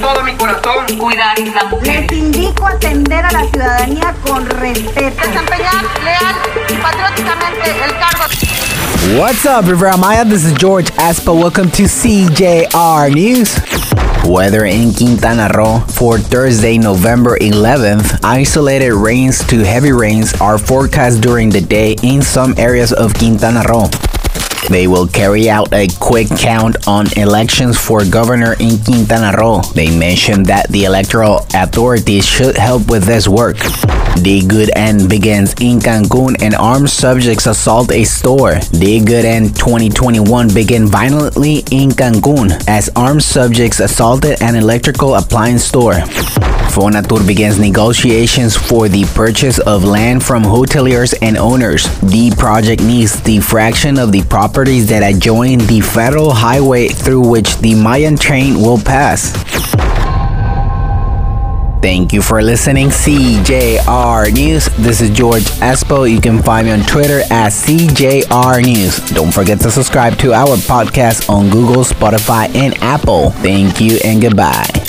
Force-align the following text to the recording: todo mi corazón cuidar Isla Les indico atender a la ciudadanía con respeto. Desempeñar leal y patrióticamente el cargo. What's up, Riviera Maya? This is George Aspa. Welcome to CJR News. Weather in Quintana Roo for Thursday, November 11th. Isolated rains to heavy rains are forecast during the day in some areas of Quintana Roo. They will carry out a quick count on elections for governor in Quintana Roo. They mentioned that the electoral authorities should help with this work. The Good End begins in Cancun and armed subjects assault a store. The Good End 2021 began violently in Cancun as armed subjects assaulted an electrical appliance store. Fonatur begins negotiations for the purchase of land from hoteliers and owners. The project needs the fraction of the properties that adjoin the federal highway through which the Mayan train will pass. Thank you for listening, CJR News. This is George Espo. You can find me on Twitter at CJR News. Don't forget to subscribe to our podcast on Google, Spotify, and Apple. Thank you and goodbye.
todo 0.00 0.22
mi 0.22 0.34
corazón 0.34 0.86
cuidar 0.98 1.38
Isla 1.38 1.70
Les 1.82 2.10
indico 2.12 2.66
atender 2.66 3.24
a 3.24 3.30
la 3.30 3.44
ciudadanía 3.48 4.14
con 4.26 4.46
respeto. 4.46 5.20
Desempeñar 5.26 5.84
leal 6.02 6.36
y 6.68 6.74
patrióticamente 6.74 7.70
el 7.84 7.98
cargo. 7.98 8.24
What's 9.18 9.44
up, 9.44 9.68
Riviera 9.68 9.96
Maya? 9.96 10.24
This 10.24 10.44
is 10.44 10.54
George 10.54 10.90
Aspa. 10.96 11.32
Welcome 11.32 11.70
to 11.72 11.84
CJR 11.84 13.12
News. 13.12 13.60
Weather 14.24 14.64
in 14.64 14.92
Quintana 14.92 15.50
Roo 15.54 15.80
for 15.80 16.18
Thursday, 16.18 16.78
November 16.78 17.36
11th. 17.38 18.20
Isolated 18.24 18.94
rains 18.94 19.46
to 19.46 19.58
heavy 19.60 19.92
rains 19.92 20.32
are 20.40 20.56
forecast 20.56 21.20
during 21.20 21.50
the 21.50 21.60
day 21.60 21.94
in 22.02 22.22
some 22.22 22.54
areas 22.56 22.92
of 22.92 23.12
Quintana 23.14 23.62
Roo. 23.68 23.84
They 24.68 24.86
will 24.86 25.06
carry 25.06 25.50
out 25.50 25.72
a 25.72 25.86
quick 26.00 26.28
count 26.28 26.88
on 26.88 27.06
elections 27.18 27.78
for 27.78 28.04
governor 28.04 28.54
in 28.58 28.78
Quintana 28.78 29.36
Roo. 29.36 29.60
They 29.74 29.96
mentioned 29.96 30.46
that 30.46 30.68
the 30.68 30.84
electoral 30.84 31.46
authorities 31.54 32.26
should 32.26 32.56
help 32.56 32.88
with 32.88 33.04
this 33.04 33.28
work. 33.28 33.58
The 34.22 34.44
Good 34.46 34.70
End 34.76 35.08
begins 35.08 35.54
in 35.60 35.80
Cancun 35.80 36.40
and 36.42 36.54
armed 36.54 36.88
subjects 36.88 37.46
assault 37.46 37.92
a 37.92 38.04
store. 38.04 38.54
The 38.72 39.02
Good 39.04 39.24
End 39.24 39.54
2021 39.56 40.54
began 40.54 40.86
violently 40.86 41.58
in 41.70 41.90
Cancun 41.90 42.52
as 42.68 42.88
armed 42.96 43.22
subjects 43.22 43.80
assaulted 43.80 44.40
an 44.40 44.54
electrical 44.54 45.16
appliance 45.16 45.64
store. 45.64 46.00
Fonatur 46.74 47.24
begins 47.24 47.56
negotiations 47.60 48.56
for 48.56 48.88
the 48.88 49.04
purchase 49.14 49.60
of 49.60 49.84
land 49.84 50.24
from 50.24 50.42
hoteliers 50.42 51.14
and 51.22 51.36
owners. 51.38 51.84
The 52.00 52.32
project 52.36 52.82
needs 52.82 53.22
the 53.22 53.38
fraction 53.38 53.96
of 53.96 54.10
the 54.10 54.22
properties 54.24 54.88
that 54.88 55.04
adjoin 55.04 55.58
the 55.58 55.80
federal 55.80 56.32
highway 56.32 56.88
through 56.88 57.28
which 57.28 57.56
the 57.58 57.76
Mayan 57.76 58.16
train 58.16 58.56
will 58.56 58.78
pass. 58.78 59.30
Thank 61.80 62.12
you 62.12 62.22
for 62.22 62.42
listening, 62.42 62.88
CJR 62.88 64.32
News. 64.32 64.66
This 64.76 65.00
is 65.00 65.10
George 65.10 65.44
Espo. 65.62 66.10
You 66.10 66.20
can 66.20 66.42
find 66.42 66.66
me 66.66 66.72
on 66.72 66.80
Twitter 66.80 67.20
at 67.30 67.52
CJR 67.52 68.64
News. 68.64 68.98
Don't 69.10 69.32
forget 69.32 69.60
to 69.60 69.70
subscribe 69.70 70.18
to 70.18 70.32
our 70.32 70.56
podcast 70.56 71.30
on 71.30 71.50
Google, 71.50 71.84
Spotify, 71.84 72.52
and 72.56 72.76
Apple. 72.82 73.30
Thank 73.30 73.80
you 73.80 74.00
and 74.02 74.20
goodbye. 74.20 74.83